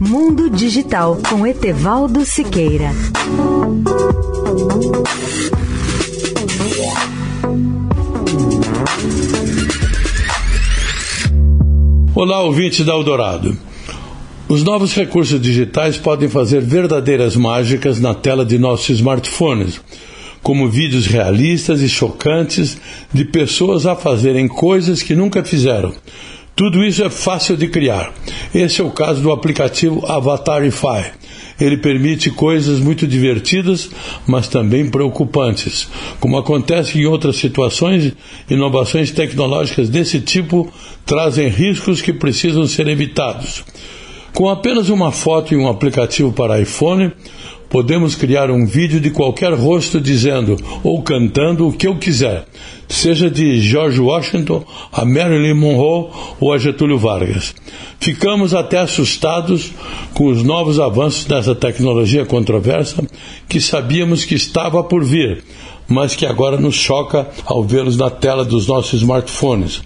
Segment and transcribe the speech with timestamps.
[0.00, 2.92] Mundo Digital com Etevaldo Siqueira.
[12.14, 13.58] Olá, ouvintes da Eldorado.
[14.48, 19.80] Os novos recursos digitais podem fazer verdadeiras mágicas na tela de nossos smartphones,
[20.44, 22.78] como vídeos realistas e chocantes
[23.12, 25.92] de pessoas a fazerem coisas que nunca fizeram.
[26.54, 28.12] Tudo isso é fácil de criar.
[28.54, 31.12] Esse é o caso do aplicativo Avatarify.
[31.60, 33.90] Ele permite coisas muito divertidas,
[34.26, 35.88] mas também preocupantes.
[36.20, 38.12] Como acontece em outras situações,
[38.48, 40.72] inovações tecnológicas desse tipo
[41.04, 43.64] trazem riscos que precisam ser evitados.
[44.32, 47.10] Com apenas uma foto e um aplicativo para iPhone,
[47.68, 52.46] podemos criar um vídeo de qualquer rosto dizendo ou cantando o que eu quiser,
[52.88, 56.10] seja de George Washington, a Marilyn Monroe
[56.40, 57.54] ou a Getúlio Vargas.
[58.00, 59.72] Ficamos até assustados
[60.14, 63.04] com os novos avanços dessa tecnologia controversa
[63.48, 65.44] que sabíamos que estava por vir,
[65.86, 69.82] mas que agora nos choca ao vê-los na tela dos nossos smartphones.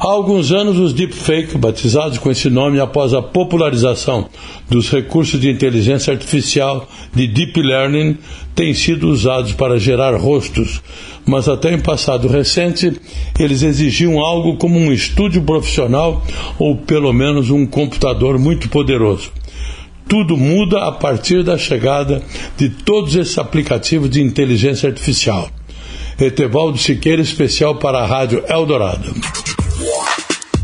[0.00, 4.28] Há alguns anos, os deepfake, batizados com esse nome após a popularização
[4.70, 8.16] dos recursos de inteligência artificial de deep learning,
[8.54, 10.80] têm sido usados para gerar rostos,
[11.26, 12.92] mas até em passado recente
[13.40, 16.24] eles exigiam algo como um estúdio profissional
[16.60, 19.32] ou pelo menos um computador muito poderoso.
[20.08, 22.22] Tudo muda a partir da chegada
[22.56, 25.50] de todos esses aplicativos de inteligência artificial.
[26.20, 29.12] Etevaldo Siqueira, especial para a Rádio Eldorado.